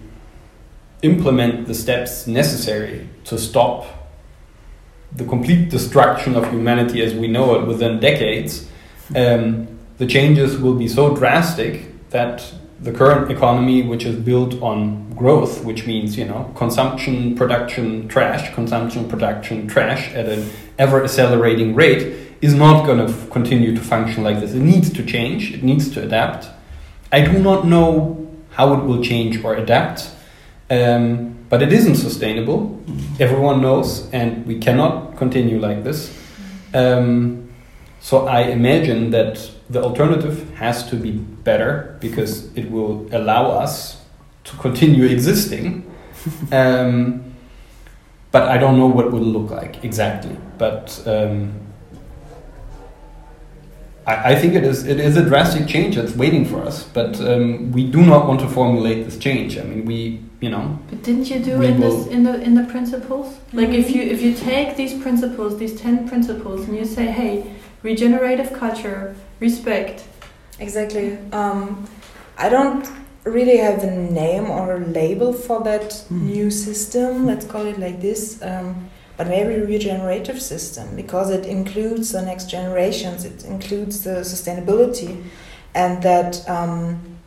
[1.03, 3.85] implement the steps necessary to stop
[5.15, 8.67] the complete destruction of humanity as we know it within decades,
[9.15, 15.13] um, the changes will be so drastic that the current economy, which is built on
[15.13, 21.75] growth, which means you know consumption, production, trash, consumption, production, trash at an ever accelerating
[21.75, 24.53] rate, is not going to continue to function like this.
[24.53, 25.53] It needs to change.
[25.53, 26.47] It needs to adapt.
[27.11, 30.09] I do not know how it will change or adapt.
[30.73, 32.81] Um, but it isn't sustainable.
[33.19, 36.11] Everyone knows, and we cannot continue like this.
[36.73, 37.51] Um,
[37.99, 44.01] so I imagine that the alternative has to be better because it will allow us
[44.45, 45.89] to continue existing.
[46.53, 47.33] Um,
[48.31, 50.37] but I don't know what it will look like exactly.
[50.57, 51.53] But um,
[54.05, 56.83] I, I, think it is it is a drastic change that's waiting for us.
[56.83, 59.57] But um, we do not want to formulate this change.
[59.57, 60.79] I mean, we you know.
[60.89, 63.37] But didn't you do in this in the in the principles?
[63.53, 67.55] Like if you if you take these principles, these ten principles, and you say, hey,
[67.81, 70.03] regenerative culture, respect.
[70.59, 71.17] Exactly.
[71.31, 71.87] Um,
[72.37, 72.87] I don't
[73.23, 76.11] really have a name or a label for that mm.
[76.11, 77.25] new system.
[77.25, 78.41] Let's call it like this.
[78.41, 83.25] Um, but maybe regenerative system because it includes the next generations.
[83.25, 85.23] It includes the sustainability,
[85.73, 87.17] and that um,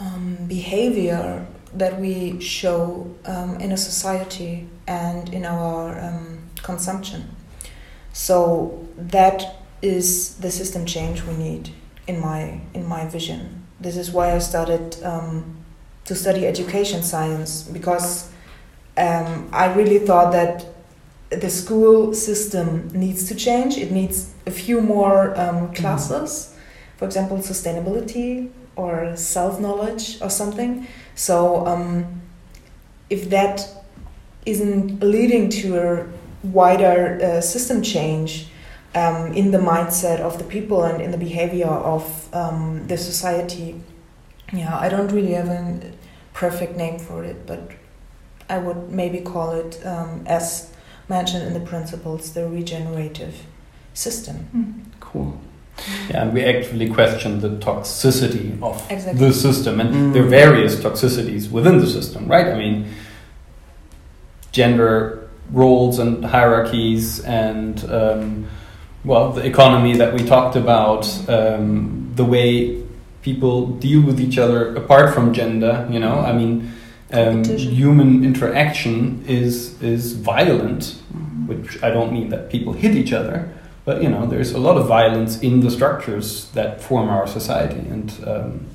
[0.00, 7.34] um behavior that we show um, in a society and in our um, consumption.
[8.12, 11.70] So that is the system change we need
[12.06, 13.66] in my in my vision.
[13.80, 15.56] This is why I started um,
[16.06, 18.30] to study education science because
[18.98, 20.66] um, I really thought that
[21.30, 23.76] the school system needs to change.
[23.76, 26.54] It needs a few more um, classes,
[26.96, 30.86] for example, sustainability or self knowledge or something.
[31.14, 32.22] So um,
[33.08, 33.68] if that
[34.46, 36.06] isn't leading to a
[36.42, 38.48] wider uh, system change
[38.94, 43.80] um, in the mindset of the people and in the behavior of um, the society,
[44.52, 45.92] yeah, I don't really have a
[46.32, 47.70] perfect name for it, but
[48.48, 50.72] I would maybe call it, um, as
[51.08, 53.34] mentioned in the principles, the regenerative
[53.94, 54.48] system.
[54.54, 55.00] Mm.
[55.00, 55.40] Cool.
[56.10, 59.26] Yeah, and we actually question the toxicity of exactly.
[59.26, 60.12] the system, and mm.
[60.12, 62.48] there are various toxicities within the system, right?
[62.48, 62.92] I mean,
[64.50, 68.48] gender roles and hierarchies, and um,
[69.04, 72.82] well, the economy that we talked about, um, the way
[73.22, 75.86] people deal with each other apart from gender.
[75.90, 76.72] You know, I mean,
[77.12, 81.46] um, human interaction is is violent, mm-hmm.
[81.46, 83.52] which I don't mean that people hit each other,
[83.84, 87.80] but you know, there's a lot of violence in the structures that form our society,
[87.88, 88.66] and um,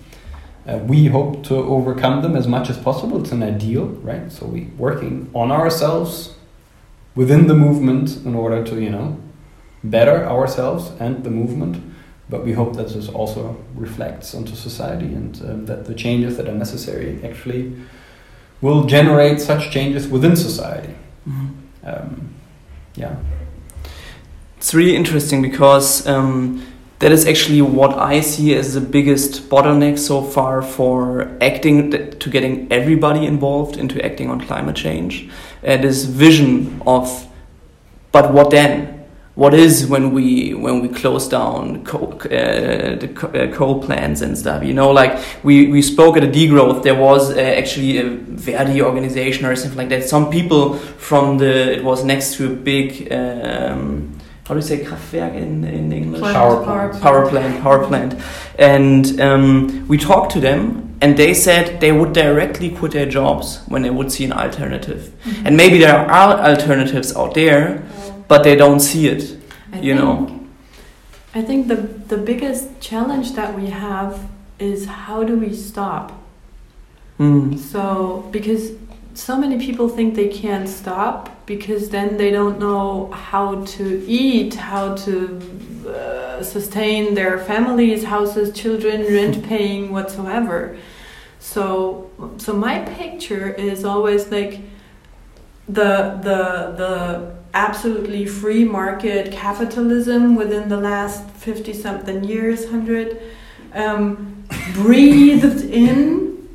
[0.67, 3.22] uh, we hope to overcome them as much as possible.
[3.22, 4.32] It's an ideal, right?
[4.32, 6.34] So we working on ourselves
[7.15, 9.17] within the movement in order to you know
[9.84, 11.82] better ourselves and the movement
[12.30, 16.48] but we hope that this also reflects onto society and um, that the changes that
[16.48, 17.76] are necessary actually
[18.63, 20.95] will generate such changes within society.
[21.28, 21.47] Mm-hmm.
[21.84, 22.34] Um,
[22.95, 23.17] yeah.
[24.58, 26.65] It's really interesting because um,
[26.99, 32.30] that is actually what I see as the biggest bottleneck so far for acting to
[32.30, 35.30] getting everybody involved into acting on climate change.
[35.62, 37.28] Uh, this vision of,
[38.13, 39.03] but what then?
[39.36, 44.38] What is when we when we close down coal, uh, the uh, coal plants and
[44.38, 44.63] stuff.
[44.63, 46.84] You know, like we, we spoke at a degrowth.
[46.84, 50.04] There was uh, actually a Verdi organization or something like that.
[50.08, 53.12] Some people from the it was next to a big.
[53.12, 56.22] Um, how do you say Kraftwerk in, in English?
[56.22, 57.02] Power plant.
[57.02, 57.63] Power plant.
[57.63, 58.22] Power plant.
[58.60, 63.62] And um, we talked to them, and they said they would directly quit their jobs
[63.67, 65.12] when they would see an alternative.
[65.26, 65.46] Mm -hmm.
[65.48, 67.82] And maybe there are alternatives out there,
[68.28, 69.38] but they don't see it.
[69.72, 70.40] I you think, know.
[71.34, 76.12] I think the the biggest challenge that we have is how do we stop?
[77.20, 77.58] Mm.
[77.58, 78.72] So because
[79.14, 84.56] so many people think they can't stop because then they don't know how to eat,
[84.56, 85.40] how to
[85.88, 90.78] uh, sustain their families, houses, children, rent paying, whatsoever.
[91.40, 94.62] So, so my picture is always like
[95.68, 103.22] the the the absolutely free market capitalism within the last 50 something years 100
[103.74, 106.50] um, breathed in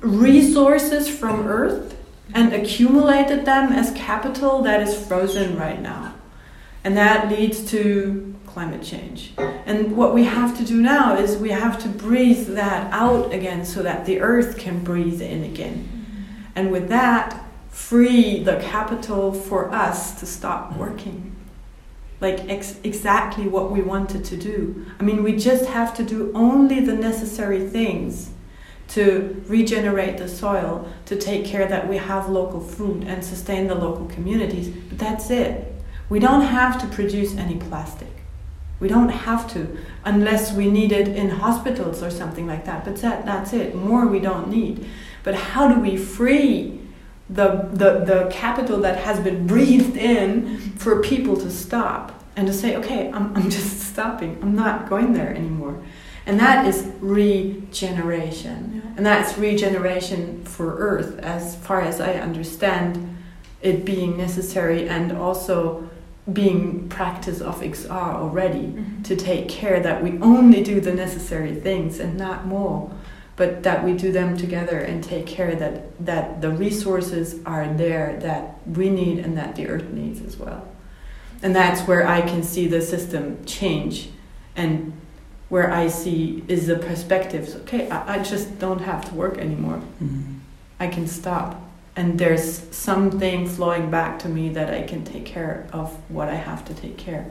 [0.00, 1.96] resources from earth
[2.34, 6.14] and accumulated them as capital that is frozen right now.
[6.84, 9.32] And that leads to climate change.
[9.38, 13.64] And what we have to do now is we have to breathe that out again
[13.64, 15.88] so that the earth can breathe in again.
[16.54, 17.41] And with that
[17.72, 21.34] free the capital for us to stop working.
[22.20, 24.86] Like ex- exactly what we wanted to do.
[25.00, 28.30] I mean, we just have to do only the necessary things
[28.88, 33.74] to regenerate the soil, to take care that we have local food and sustain the
[33.74, 34.68] local communities.
[34.68, 35.74] But that's it.
[36.10, 38.08] We don't have to produce any plastic.
[38.80, 42.84] We don't have to, unless we need it in hospitals or something like that.
[42.84, 43.74] But that, that's it.
[43.74, 44.86] More we don't need.
[45.22, 46.81] But how do we free
[47.30, 52.52] the, the, the capital that has been breathed in for people to stop and to
[52.52, 55.82] say, okay, I'm, I'm just stopping, I'm not going there anymore.
[56.24, 58.82] And that is regeneration.
[58.84, 58.92] Yeah.
[58.96, 63.16] And that's regeneration for Earth, as far as I understand
[63.60, 65.88] it being necessary and also
[66.32, 69.02] being practice of XR already mm-hmm.
[69.02, 72.92] to take care that we only do the necessary things and not more
[73.42, 75.74] but that we do them together and take care that
[76.06, 80.62] that the resources are there that we need and that the earth needs as well.
[81.42, 84.10] And that's where i can see the system change
[84.54, 84.92] and
[85.48, 89.78] where i see is the perspectives okay i, I just don't have to work anymore.
[89.78, 90.34] Mm-hmm.
[90.78, 91.50] i can stop.
[91.96, 95.86] And there's something flowing back to me that i can take care of
[96.16, 97.24] what i have to take care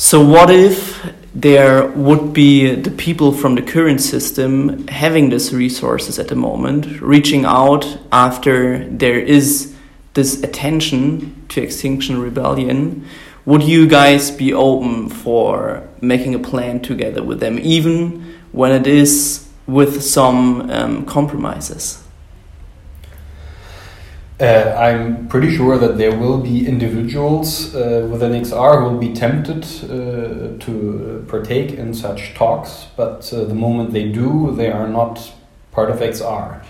[0.00, 6.20] so, what if there would be the people from the current system having these resources
[6.20, 9.74] at the moment, reaching out after there is
[10.14, 13.06] this attention to Extinction Rebellion?
[13.44, 18.86] Would you guys be open for making a plan together with them, even when it
[18.86, 22.04] is with some um, compromises?
[24.40, 29.12] Uh, I'm pretty sure that there will be individuals uh, within XR who will be
[29.12, 34.86] tempted uh, to partake in such talks, but uh, the moment they do, they are
[34.86, 35.32] not
[35.72, 36.62] part of XR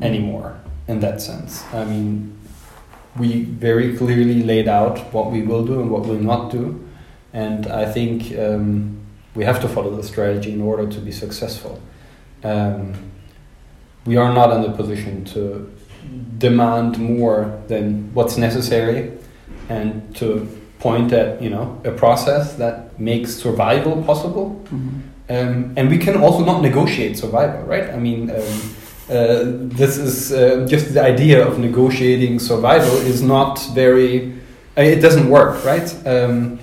[0.00, 1.64] anymore in that sense.
[1.72, 2.38] I mean,
[3.18, 6.88] we very clearly laid out what we will do and what we will not do,
[7.32, 8.96] and I think um,
[9.34, 11.82] we have to follow the strategy in order to be successful.
[12.44, 12.94] Um,
[14.06, 15.68] we are not in the position to
[16.38, 19.12] demand more than what's necessary
[19.68, 20.48] and to
[20.78, 24.60] point at you know a process that makes survival possible.
[24.64, 25.00] Mm-hmm.
[25.30, 27.90] um, and we can also not negotiate survival right?
[27.90, 28.76] I mean um,
[29.10, 29.42] uh,
[29.78, 34.32] this is uh, just the idea of negotiating survival is not very
[34.76, 35.88] uh, it doesn't work right?
[36.06, 36.60] Um,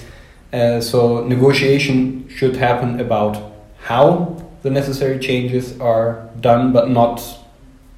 [0.54, 7.22] uh, so negotiation should happen about how the necessary changes are done but not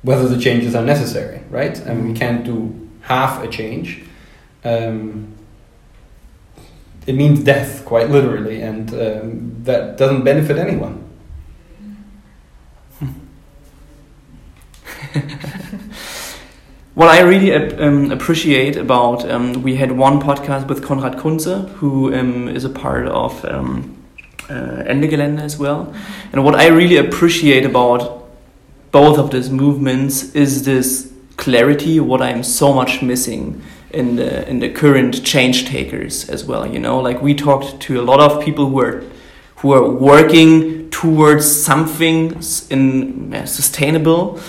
[0.04, 1.78] whether the changes are necessary, right?
[1.80, 2.18] And we mm-hmm.
[2.18, 4.04] can't do half a change.
[4.64, 5.34] Um,
[7.06, 11.06] it means death, quite literally, and um, that doesn't benefit anyone.
[16.96, 22.14] what I really um, appreciate about um, we had one podcast with Konrad Kunze, who
[22.14, 23.96] um, is a part of um,
[24.50, 26.34] uh, Ende Gelände as well, mm-hmm.
[26.34, 28.17] and what I really appreciate about
[28.92, 33.62] both of these movements is this clarity what i'm so much missing
[33.92, 38.00] in the in the current change takers as well you know like we talked to
[38.00, 39.04] a lot of people who are
[39.58, 44.40] who are working towards something in uh, sustainable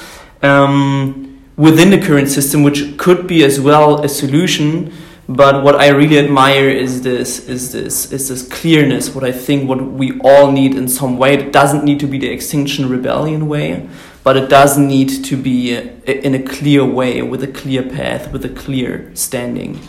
[0.43, 4.93] um, within the current system which could be as well a solution
[5.29, 9.15] but what I really admire is this is this is this clearness.
[9.15, 11.35] What I think what we all need in some way.
[11.35, 13.87] It doesn't need to be the Extinction Rebellion way,
[14.29, 18.45] but it does need to be in a clear way, with a clear path, with
[18.45, 19.81] a clear standing.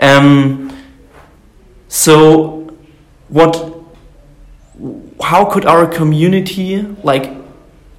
[0.00, 0.74] Um,
[1.86, 2.74] so,
[3.28, 3.52] what?
[5.20, 7.30] How could our community, like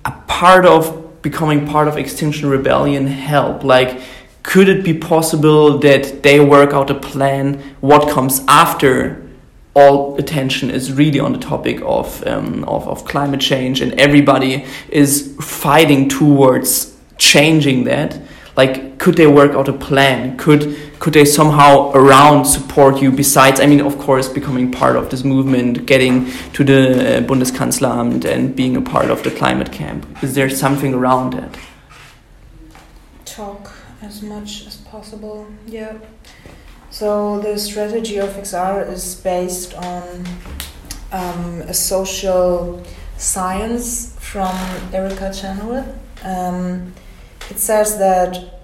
[0.04, 3.64] a part of becoming part of Extinction Rebellion, help?
[3.64, 4.02] Like
[4.42, 9.27] could it be possible that they work out a plan what comes after
[9.78, 14.66] all attention is really on the topic of, um, of, of climate change and everybody
[14.90, 18.20] is fighting towards changing that
[18.56, 20.62] like could they work out a plan could
[21.00, 25.24] could they somehow around support you besides i mean of course becoming part of this
[25.24, 26.82] movement getting to the
[27.18, 31.58] uh, bundeskanzleramt and being a part of the climate camp is there something around that
[33.26, 33.72] talk
[34.02, 35.48] as much as possible.
[35.66, 35.98] Yeah.
[36.98, 40.26] So the strategy of XR is based on
[41.12, 42.84] um, a social
[43.18, 44.56] science from
[44.92, 45.96] Erica Chenoweth.
[46.24, 46.96] Um,
[47.52, 48.62] it says that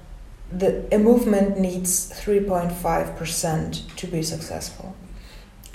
[0.51, 4.95] the, a movement needs 3.5% to be successful.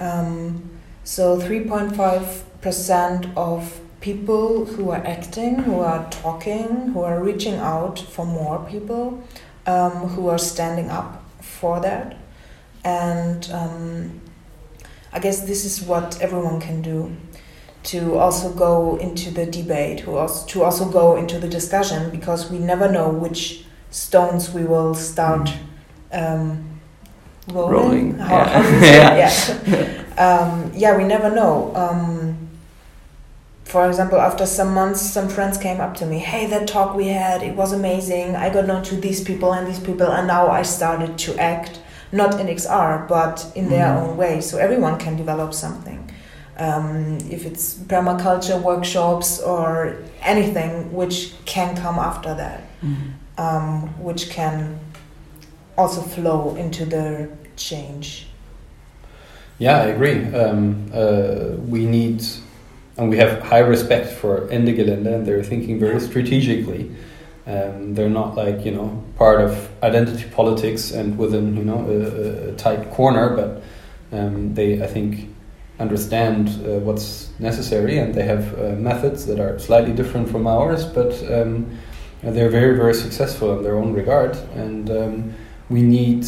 [0.00, 8.00] Um, so 3.5% of people who are acting, who are talking, who are reaching out
[8.00, 9.22] for more people
[9.64, 12.16] um, who are standing up for that.
[12.84, 14.20] And um,
[15.12, 17.16] I guess this is what everyone can do
[17.84, 22.50] to also go into the debate, to also, to also go into the discussion, because
[22.50, 25.50] we never know which stones we will start
[26.12, 26.80] um,
[27.48, 27.72] rolling.
[27.72, 28.18] rolling.
[28.18, 28.62] How, yeah.
[28.62, 28.80] How
[29.66, 30.04] yeah.
[30.16, 30.40] yeah.
[30.40, 31.74] um, yeah, we never know.
[31.74, 32.48] Um,
[33.68, 37.08] for example, after some months, some friends came up to me, hey, that talk we
[37.08, 38.34] had, it was amazing.
[38.34, 41.78] I got known to these people and these people, and now I started to act,
[42.12, 43.70] not in XR, but in mm.
[43.70, 44.10] their mm-hmm.
[44.10, 44.40] own way.
[44.40, 46.10] So everyone can develop something.
[46.56, 53.12] Um, if it's permaculture workshops or anything which can come after that, mm.
[53.38, 54.80] um, which can
[55.76, 58.26] also flow into the change.
[59.58, 60.24] Yeah, I agree.
[60.34, 62.24] Um, uh, we need
[62.98, 66.90] and we have high respect for Ende Gelände, and they're thinking very strategically.
[67.48, 72.50] Um, they're not like you know part of identity politics and within you know a,
[72.50, 73.62] a tight corner, but
[74.12, 75.30] um, they I think
[75.80, 80.84] understand uh, what's necessary and they have uh, methods that are slightly different from ours,
[80.84, 81.78] but um,
[82.22, 85.34] they're very very successful in their own regard, and um,
[85.70, 86.26] we need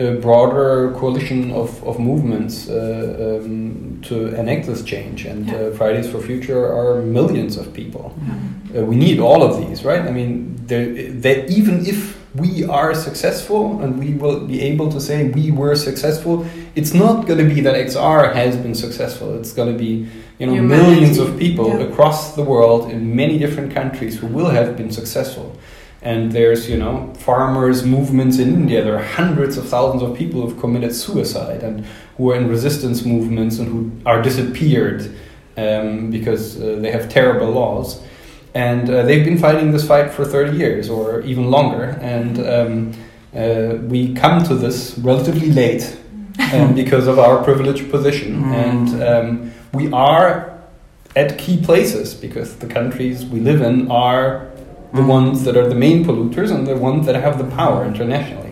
[0.00, 5.26] a broader coalition of, of movements uh, um, to enact this change.
[5.26, 5.54] And yeah.
[5.54, 8.14] uh, Fridays for Future are millions of people.
[8.18, 8.78] Mm-hmm.
[8.78, 10.00] Uh, we need all of these, right?
[10.00, 15.28] I mean, they, even if we are successful and we will be able to say
[15.28, 19.38] we were successful, it's not going to be that XR has been successful.
[19.38, 21.86] It's going to be you know millions of people yeah.
[21.86, 25.58] across the world in many different countries who will have been successful.
[26.02, 28.82] And there's, you know, farmers' movements in India.
[28.82, 31.84] There are hundreds of thousands of people who've committed suicide and
[32.16, 35.14] who are in resistance movements and who are disappeared
[35.58, 38.02] um, because uh, they have terrible laws.
[38.54, 41.98] And uh, they've been fighting this fight for 30 years or even longer.
[42.00, 42.92] And um,
[43.34, 45.96] uh, we come to this relatively late
[46.52, 48.42] um, because of our privileged position.
[48.42, 48.52] Mm.
[48.54, 50.58] And um, we are
[51.16, 54.49] at key places because the countries we live in are
[54.92, 58.50] the ones that are the main polluters and the ones that have the power internationally.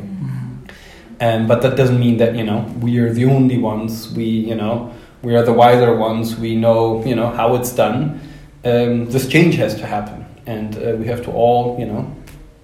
[1.20, 4.12] Um, but that doesn't mean that you know we are the only ones.
[4.12, 6.36] We you know we are the wiser ones.
[6.36, 8.20] We know you know how it's done.
[8.64, 12.14] Um, this change has to happen, and uh, we have to all you know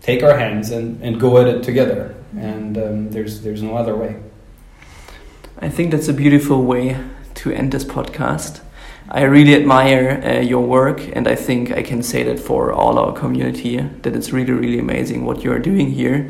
[0.01, 2.15] take our hands and, and go at it together.
[2.37, 4.21] And um, there's there's no other way.
[5.59, 6.97] I think that's a beautiful way
[7.35, 8.61] to end this podcast.
[9.15, 12.99] I really admire uh, your work, and I think I can say that for all
[12.99, 16.29] our community that it's really, really amazing what you're doing here.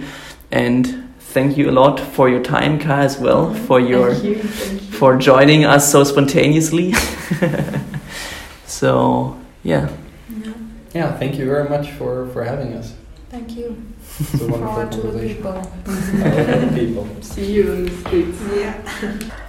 [0.53, 4.43] And thank you a lot for your time, Kaa, as well, for your thank you,
[4.43, 4.99] thank you.
[4.99, 6.93] for joining us so spontaneously.
[8.67, 9.89] so yeah.
[10.43, 10.53] yeah.
[10.93, 12.93] Yeah, thank you very much for for having us.
[13.31, 13.83] Thank you.
[14.21, 15.57] It's a wonderful Power to the people.
[16.75, 17.23] people.
[17.23, 18.39] See you in the streets.
[18.53, 19.41] Yeah.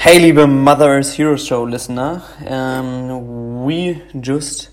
[0.00, 4.70] Hey, liebe Mother's Hero Show listener, um, we just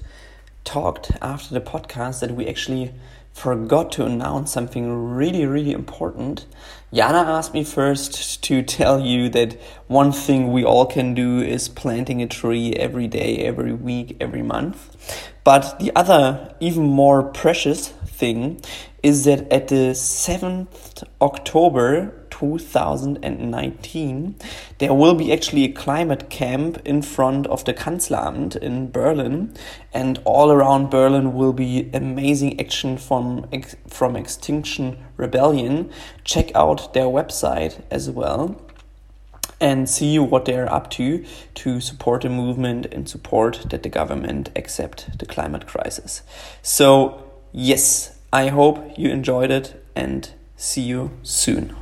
[0.63, 2.93] talked after the podcast that we actually
[3.33, 6.45] forgot to announce something really, really important.
[6.93, 11.67] Jana asked me first to tell you that one thing we all can do is
[11.67, 14.95] planting a tree every day, every week, every month.
[15.43, 18.61] But the other, even more precious thing
[19.03, 24.35] is that at the 7th October 2019,
[24.77, 29.53] there will be actually a climate camp in front of the Kanzleramt in Berlin,
[29.93, 33.49] and all around Berlin will be amazing action from
[33.87, 35.89] from Extinction Rebellion.
[36.23, 38.61] Check out their website as well
[39.59, 41.25] and see what they're up to
[41.55, 46.21] to support the movement and support that the government accept the climate crisis.
[46.61, 51.75] So, yes, I hope you enjoyed it and see you soon.